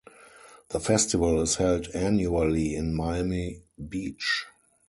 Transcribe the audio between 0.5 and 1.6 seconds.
The festival is